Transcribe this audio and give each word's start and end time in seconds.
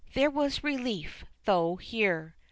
There 0.15 0.31
was 0.31 0.63
relief, 0.63 1.25
though, 1.45 1.75
here. 1.75 2.33